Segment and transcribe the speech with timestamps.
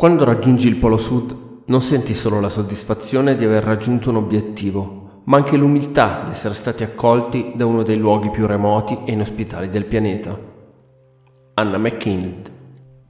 [0.00, 5.22] Quando raggiungi il Polo Sud non senti solo la soddisfazione di aver raggiunto un obiettivo,
[5.24, 9.68] ma anche l'umiltà di essere stati accolti da uno dei luoghi più remoti e inospitali
[9.68, 10.38] del pianeta.
[11.54, 12.42] Anna McKinney.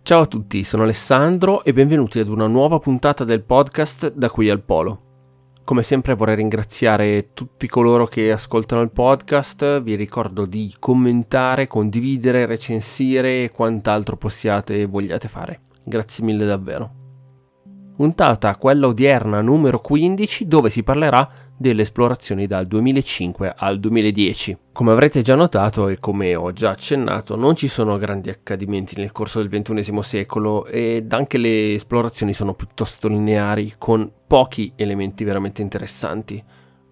[0.01, 4.49] Ciao a tutti, sono Alessandro e benvenuti ad una nuova puntata del podcast Da qui
[4.49, 5.03] al Polo.
[5.65, 12.47] Come sempre vorrei ringraziare tutti coloro che ascoltano il podcast, vi ricordo di commentare, condividere,
[12.47, 15.61] recensire e quant'altro possiate e vogliate fare.
[15.89, 16.91] Grazie mille davvero.
[17.97, 24.59] Puntata quella odierna numero 15 dove si parlerà delle esplorazioni dal 2005 al 2010.
[24.71, 29.13] Come avrete già notato e come ho già accennato, non ci sono grandi accadimenti nel
[29.13, 35.63] corso del XXI secolo ed anche le esplorazioni sono piuttosto lineari, con pochi elementi veramente
[35.63, 36.41] interessanti.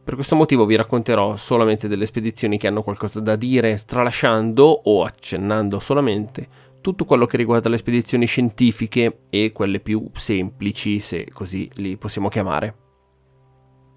[0.03, 5.05] Per questo motivo vi racconterò solamente delle spedizioni che hanno qualcosa da dire, tralasciando o
[5.05, 6.47] accennando solamente
[6.87, 12.29] tutto quello che riguarda le spedizioni scientifiche e quelle più semplici, se così li possiamo
[12.29, 12.77] chiamare.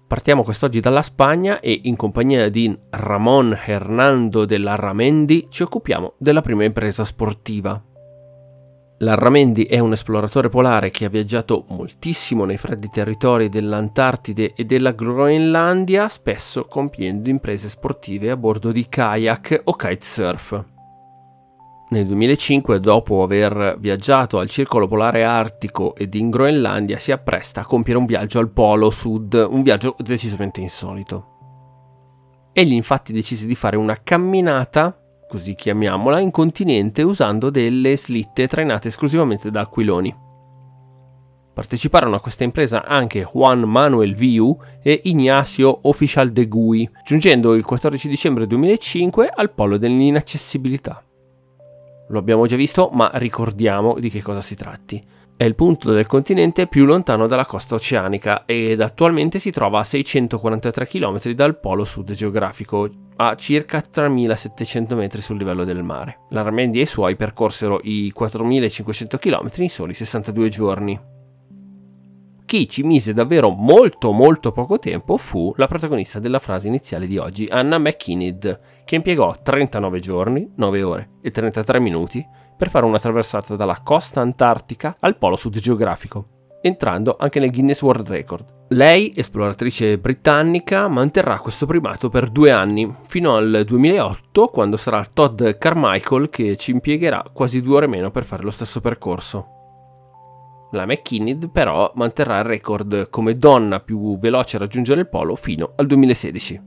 [0.08, 6.40] Partiamo quest'oggi dalla Spagna e in compagnia di Ramón Hernando de Larramendi ci occupiamo della
[6.40, 7.80] prima impresa sportiva.
[8.98, 14.90] Larramendi è un esploratore polare che ha viaggiato moltissimo nei freddi territori dell'Antartide e della
[14.90, 20.69] Groenlandia, spesso compiendo imprese sportive a bordo di kayak o kitesurf.
[21.90, 27.66] Nel 2005, dopo aver viaggiato al circolo polare artico ed in Groenlandia, si appresta a
[27.66, 32.50] compiere un viaggio al polo sud, un viaggio decisamente insolito.
[32.52, 34.96] Egli infatti decise di fare una camminata,
[35.28, 40.16] così chiamiamola, in continente usando delle slitte trainate esclusivamente da aquiloni.
[41.52, 47.64] Parteciparono a questa impresa anche Juan Manuel Viu e Ignacio Official de Gui, giungendo il
[47.64, 51.04] 14 dicembre 2005 al polo dell'inaccessibilità.
[52.10, 55.02] Lo abbiamo già visto, ma ricordiamo di che cosa si tratti.
[55.36, 59.84] È il punto del continente più lontano dalla costa oceanica ed attualmente si trova a
[59.84, 66.26] 643 km dal polo sud geografico, a circa 3700 metri sul livello del mare.
[66.30, 71.00] L'Armendi e i suoi percorsero i 4500 km in soli 62 giorni.
[72.50, 77.16] Chi ci mise davvero molto molto poco tempo fu la protagonista della frase iniziale di
[77.16, 78.36] oggi, Anna McKinney,
[78.84, 84.20] che impiegò 39 giorni, 9 ore e 33 minuti per fare una traversata dalla costa
[84.20, 88.64] antartica al polo sud geografico, entrando anche nel Guinness World Record.
[88.70, 95.50] Lei, esploratrice britannica, manterrà questo primato per due anni, fino al 2008, quando sarà Todd
[95.56, 99.58] Carmichael che ci impiegherà quasi due ore meno per fare lo stesso percorso.
[100.72, 105.72] La McKinney però manterrà il record come donna più veloce a raggiungere il polo fino
[105.76, 106.60] al 2016.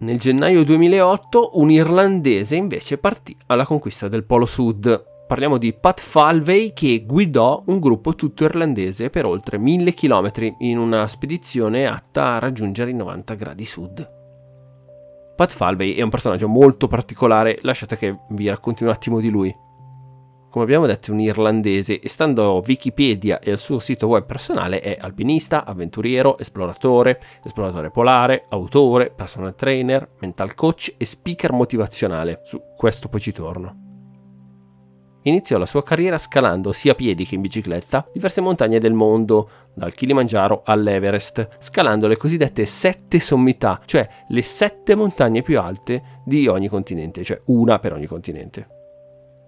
[0.00, 5.04] Nel gennaio 2008 un irlandese invece partì alla conquista del polo sud.
[5.26, 10.78] Parliamo di Pat Falvey che guidò un gruppo tutto irlandese per oltre 1000 km in
[10.78, 14.06] una spedizione atta a raggiungere i 90 gradi sud.
[15.34, 19.52] Pat Falvey è un personaggio molto particolare, lasciate che vi racconti un attimo di lui
[20.50, 24.24] come abbiamo detto, è un irlandese e stando a Wikipedia e al suo sito web
[24.24, 32.40] personale è alpinista, avventuriero, esploratore, esploratore polare, autore, personal trainer, mental coach e speaker motivazionale.
[32.44, 33.86] Su questo poi ci torno.
[35.22, 39.50] Iniziò la sua carriera scalando sia a piedi che in bicicletta diverse montagne del mondo,
[39.74, 46.46] dal Kilimangiaro all'Everest, scalando le cosiddette sette sommità, cioè le sette montagne più alte di
[46.46, 48.77] ogni continente, cioè una per ogni continente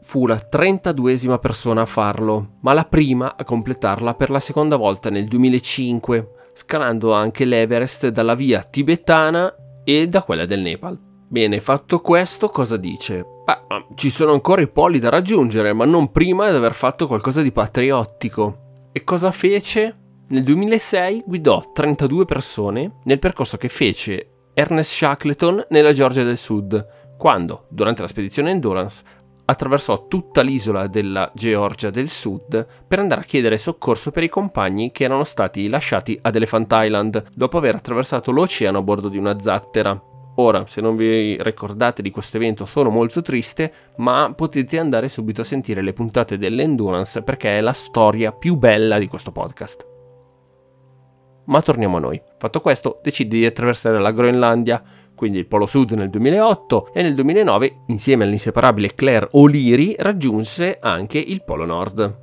[0.01, 5.11] fu la 32esima persona a farlo, ma la prima a completarla per la seconda volta
[5.11, 10.99] nel 2005, scalando anche l'Everest dalla via tibetana e da quella del Nepal.
[11.29, 13.25] Bene, fatto questo, cosa dice?
[13.45, 17.41] Ah, ci sono ancora i poli da raggiungere, ma non prima di aver fatto qualcosa
[17.43, 18.89] di patriottico.
[18.93, 19.97] E cosa fece?
[20.31, 26.87] Nel 2006 guidò 32 persone nel percorso che fece Ernest Shackleton nella Georgia del Sud,
[27.17, 29.03] quando, durante la spedizione Endurance,
[29.51, 34.93] attraversò tutta l'isola della Georgia del Sud per andare a chiedere soccorso per i compagni
[34.93, 39.39] che erano stati lasciati ad Elephant Island dopo aver attraversato l'oceano a bordo di una
[39.39, 40.01] zattera.
[40.37, 45.43] Ora, se non vi ricordate di questo evento, sono molto triste, ma potete andare subito
[45.43, 49.87] a sentire le puntate dell'Endurance perché è la storia più bella di questo podcast.
[51.47, 52.23] Ma torniamo a noi.
[52.39, 54.83] Fatto questo, decide di attraversare la Groenlandia
[55.21, 61.19] quindi il Polo Sud nel 2008 e nel 2009, insieme all'inseparabile Claire O'Leary, raggiunse anche
[61.19, 62.19] il Polo Nord.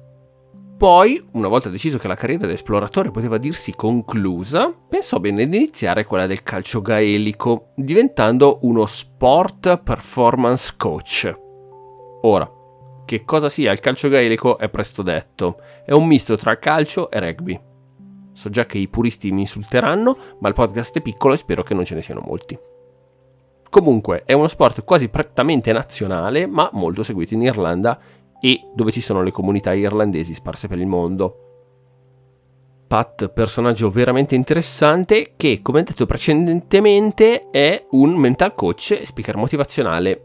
[0.76, 5.58] Poi, una volta deciso che la carriera da esploratore poteva dirsi conclusa, pensò bene di
[5.58, 11.40] iniziare quella del calcio gaelico, diventando uno sport performance coach.
[12.24, 12.52] Ora,
[13.06, 15.62] Che cosa sia il calcio gaelico è presto detto.
[15.86, 17.58] È un misto tra calcio e rugby.
[18.34, 21.74] So già che i puristi mi insulteranno, ma il podcast è piccolo e spero che
[21.74, 22.60] non ce ne siano molti.
[23.70, 28.00] Comunque, è uno sport quasi prettamente nazionale, ma molto seguito in Irlanda
[28.40, 31.42] e dove ci sono le comunità irlandesi sparse per il mondo.
[32.88, 40.22] Pat, personaggio veramente interessante che, come detto precedentemente, è un mental coach e speaker motivazionale.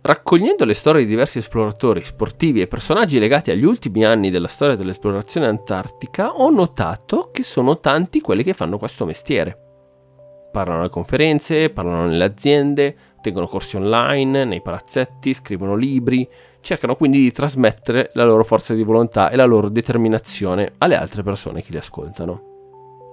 [0.00, 4.74] Raccogliendo le storie di diversi esploratori sportivi e personaggi legati agli ultimi anni della storia
[4.74, 9.61] dell'esplorazione antartica, ho notato che sono tanti quelli che fanno questo mestiere.
[10.52, 16.28] Parlano alle conferenze, parlano nelle aziende, tengono corsi online, nei palazzetti, scrivono libri,
[16.60, 21.22] cercano quindi di trasmettere la loro forza di volontà e la loro determinazione alle altre
[21.22, 22.50] persone che li ascoltano.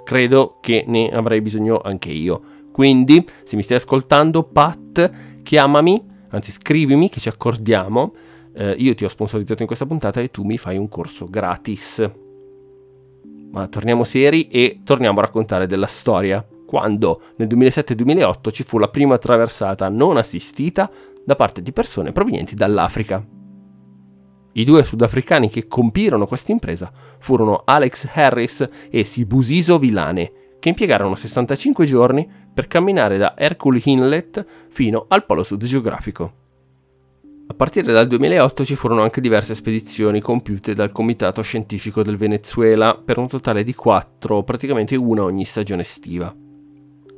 [0.04, 2.42] Credo che ne avrei bisogno anche io.
[2.74, 8.14] Quindi, se mi stai ascoltando, Pat, chiamami, anzi scrivimi che ci accordiamo.
[8.54, 12.12] Eh, io ti ho sponsorizzato in questa puntata e tu mi fai un corso gratis.
[13.52, 16.46] Ma torniamo seri e torniamo a raccontare della storia.
[16.70, 20.88] Quando nel 2007-2008 ci fu la prima traversata non assistita
[21.26, 23.26] da parte di persone provenienti dall'Africa.
[24.52, 31.16] I due sudafricani che compirono questa impresa furono Alex Harris e Sibusiso Vilane, che impiegarono
[31.16, 36.34] 65 giorni per camminare da Hercule Inlet fino al polo sud geografico.
[37.48, 42.94] A partire dal 2008 ci furono anche diverse spedizioni compiute dal Comitato Scientifico del Venezuela
[42.94, 46.32] per un totale di 4, praticamente una ogni stagione estiva.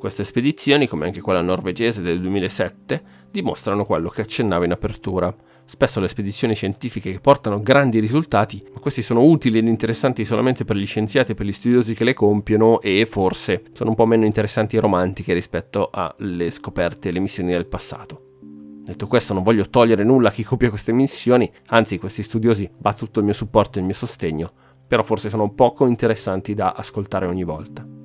[0.02, 5.32] Queste spedizioni, come anche quella norvegese del 2007, dimostrano quello che accennavo in apertura,
[5.64, 10.66] Spesso le spedizioni scientifiche che portano grandi risultati, ma questi sono utili ed interessanti solamente
[10.66, 14.08] per gli scienziati e per gli studiosi che le compiono e forse sono un po'
[14.08, 18.40] meno interessanti e romantiche rispetto alle scoperte e le missioni del passato.
[18.84, 22.94] Detto questo non voglio togliere nulla a chi copia queste missioni, anzi questi studiosi va
[22.94, 24.52] tutto il mio supporto e il mio sostegno,
[24.86, 28.01] però forse sono poco interessanti da ascoltare ogni volta.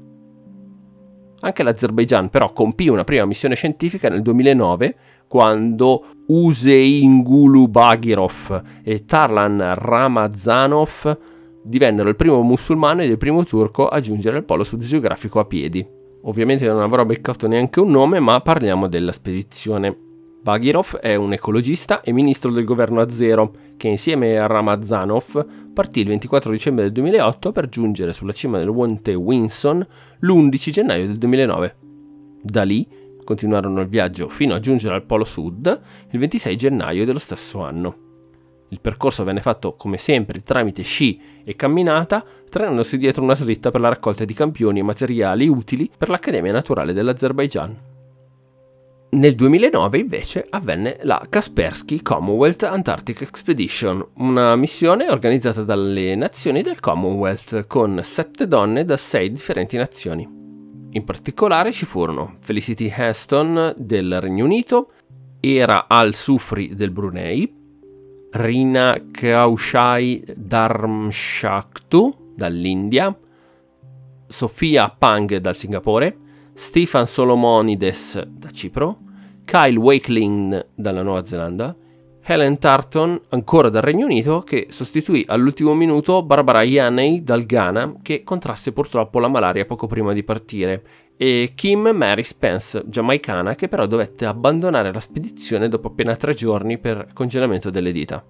[1.46, 4.96] Anche l'Azerbaijan però compì una prima missione scientifica nel 2009
[5.28, 11.18] quando Useingulu Bagirov e Tarlan Ramazanov
[11.62, 15.44] divennero il primo musulmano ed il primo turco a giungere al polo sud geografico a
[15.44, 15.86] piedi.
[16.22, 20.05] Ovviamente non avrò beccato neanche un nome, ma parliamo della spedizione.
[20.46, 25.44] Bagirov è un ecologista e ministro del governo azero che insieme a Ramazanov
[25.74, 29.84] partì il 24 dicembre del 2008 per giungere sulla cima del monte Winson
[30.20, 31.74] l'11 gennaio del 2009.
[32.42, 32.86] Da lì
[33.24, 37.96] continuarono il viaggio fino a giungere al Polo Sud il 26 gennaio dello stesso anno.
[38.68, 43.80] Il percorso venne fatto come sempre tramite sci e camminata, tenendosi dietro una slitta per
[43.80, 47.94] la raccolta di campioni e materiali utili per l'Accademia Naturale dell'Azerbaijan.
[49.16, 56.80] Nel 2009 invece avvenne la Kaspersky Commonwealth Antarctic Expedition, una missione organizzata dalle nazioni del
[56.80, 60.28] Commonwealth con sette donne da sei differenti nazioni.
[60.90, 64.90] In particolare ci furono Felicity Heston del Regno Unito,
[65.40, 67.50] Era Al-Sufri del Brunei,
[68.32, 73.18] Rina Kaushai Dharmshaktu dall'India,
[74.26, 76.18] Sofia Pang dal Singapore,
[76.52, 79.04] Stefan Solomonides da Cipro,
[79.46, 81.74] Kyle Wakeling dalla Nuova Zelanda,
[82.28, 88.24] Helen Tarton ancora dal Regno Unito che sostituì all'ultimo minuto Barbara Yaney dal Ghana che
[88.24, 90.82] contrasse purtroppo la malaria poco prima di partire
[91.16, 96.78] e Kim Mary Spence, giamaicana, che però dovette abbandonare la spedizione dopo appena tre giorni
[96.78, 98.22] per congelamento delle dita.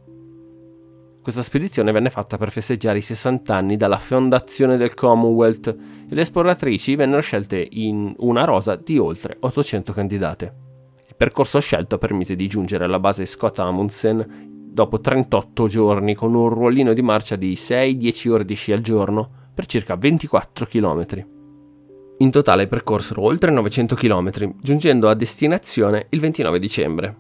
[1.22, 6.20] Questa spedizione venne fatta per festeggiare i 60 anni dalla fondazione del Commonwealth e le
[6.20, 10.65] esploratrici vennero scelte in una rosa di oltre 800 candidate
[11.16, 16.92] percorso scelto permise di giungere alla base Scott Amundsen dopo 38 giorni con un ruolino
[16.92, 21.26] di marcia di 6-10 ore di sci al giorno per circa 24 km.
[22.18, 27.16] In totale percorsero oltre 900 km, giungendo a destinazione il 29 dicembre.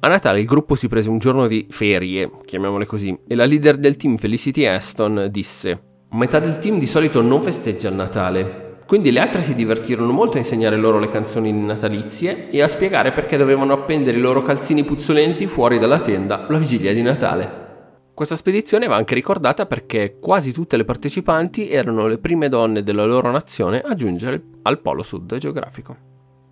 [0.00, 3.76] A Natale il gruppo si prese un giorno di ferie, chiamiamole così, e la leader
[3.76, 8.61] del team Felicity Aston disse Metà del team di solito non festeggia il Natale,
[8.92, 13.12] quindi le altre si divertirono molto a insegnare loro le canzoni natalizie e a spiegare
[13.12, 18.10] perché dovevano appendere i loro calzini puzzolenti fuori dalla tenda la vigilia di Natale.
[18.12, 23.06] Questa spedizione va anche ricordata perché quasi tutte le partecipanti erano le prime donne della
[23.06, 25.96] loro nazione a giungere al polo sud geografico.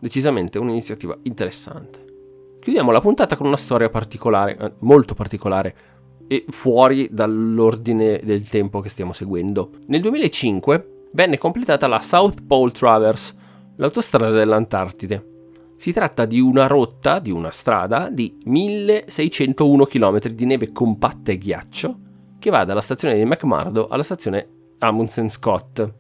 [0.01, 2.05] Decisamente un'iniziativa interessante.
[2.59, 5.75] Chiudiamo la puntata con una storia particolare, eh, molto particolare,
[6.27, 9.73] e fuori dall'ordine del tempo che stiamo seguendo.
[9.89, 13.35] Nel 2005 venne completata la South Pole Traverse,
[13.77, 15.27] l'autostrada dell'Antartide.
[15.77, 21.39] Si tratta di una rotta, di una strada di 1601 km di neve compatta e
[21.39, 21.99] ghiaccio
[22.39, 24.49] che va dalla stazione di McMurdo alla stazione
[24.79, 25.93] Amundsen Scott.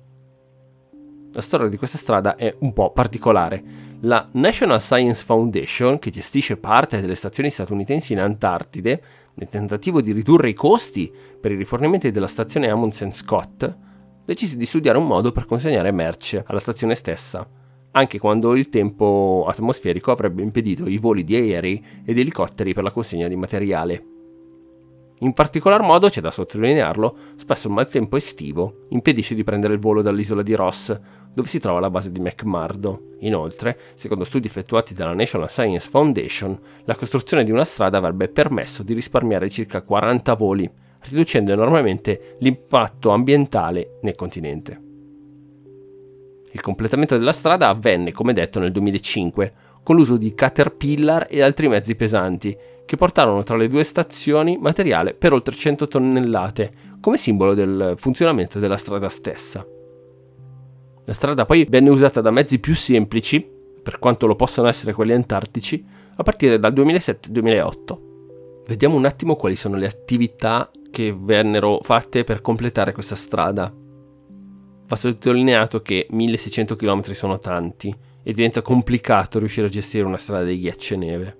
[1.32, 3.62] La storia di questa strada è un po' particolare.
[4.00, 9.02] La National Science Foundation, che gestisce parte delle stazioni statunitensi in Antartide,
[9.34, 13.76] nel tentativo di ridurre i costi per i rifornimenti della stazione Amundsen Scott,
[14.30, 17.44] decise di studiare un modo per consegnare merce alla stazione stessa,
[17.90, 22.92] anche quando il tempo atmosferico avrebbe impedito i voli di aerei ed elicotteri per la
[22.92, 24.04] consegna di materiale.
[25.22, 30.00] In particolar modo, c'è da sottolinearlo, spesso il maltempo estivo impedisce di prendere il volo
[30.00, 30.96] dall'isola di Ross,
[31.34, 33.16] dove si trova la base di McMurdo.
[33.22, 38.84] Inoltre, secondo studi effettuati dalla National Science Foundation, la costruzione di una strada avrebbe permesso
[38.84, 40.70] di risparmiare circa 40 voli,
[41.08, 44.80] riducendo enormemente l'impatto ambientale nel continente.
[46.52, 49.52] Il completamento della strada avvenne, come detto, nel 2005,
[49.82, 55.14] con l'uso di Caterpillar e altri mezzi pesanti, che portarono tra le due stazioni materiale
[55.14, 59.64] per oltre 100 tonnellate, come simbolo del funzionamento della strada stessa.
[61.04, 63.48] La strada poi venne usata da mezzi più semplici,
[63.82, 65.84] per quanto lo possano essere quelli antartici,
[66.16, 68.08] a partire dal 2007-2008.
[68.66, 73.72] Vediamo un attimo quali sono le attività che vennero fatte per completare questa strada.
[74.86, 80.44] Va sottolineato che 1600 km sono tanti e diventa complicato riuscire a gestire una strada
[80.44, 81.38] di ghiaccio e neve.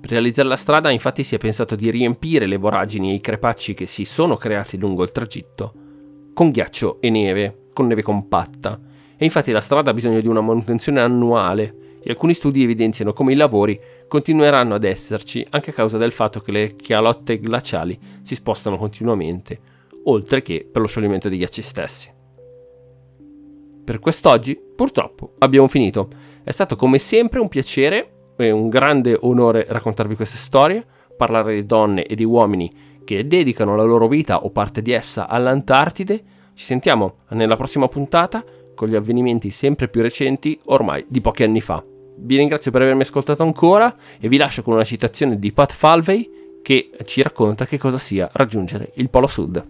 [0.00, 3.72] Per realizzare la strada infatti si è pensato di riempire le voragini e i crepacci
[3.72, 5.74] che si sono creati lungo il tragitto
[6.34, 8.78] con ghiaccio e neve, con neve compatta.
[9.16, 13.32] E infatti la strada ha bisogno di una manutenzione annuale e alcuni studi evidenziano come
[13.32, 18.34] i lavori continueranno ad esserci anche a causa del fatto che le calotte glaciali si
[18.34, 19.58] spostano continuamente,
[20.04, 22.12] oltre che per lo scioglimento dei ghiacci stessi.
[23.84, 26.08] Per quest'oggi, purtroppo, abbiamo finito.
[26.42, 30.84] È stato come sempre un piacere è un grande onore raccontarvi queste storie,
[31.16, 32.72] parlare di donne e di uomini
[33.04, 36.22] che dedicano la loro vita o parte di essa all'Antartide.
[36.54, 38.44] Ci sentiamo nella prossima puntata
[38.74, 41.93] con gli avvenimenti sempre più recenti, ormai di pochi anni fa.
[42.16, 46.58] Vi ringrazio per avermi ascoltato ancora e vi lascio con una citazione di Pat Falvey
[46.62, 49.64] che ci racconta che cosa sia raggiungere il Polo Sud.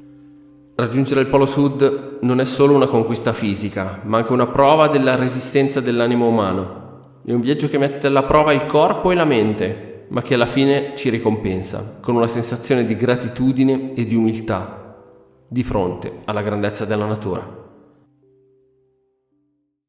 [0.76, 5.14] Raggiungere il Polo Sud non è solo una conquista fisica, ma anche una prova della
[5.14, 6.82] resistenza dell'animo umano
[7.26, 10.44] è un viaggio che mette alla prova il corpo e la mente, ma che alla
[10.44, 14.94] fine ci ricompensa, con una sensazione di gratitudine e di umiltà
[15.48, 17.63] di fronte alla grandezza della natura.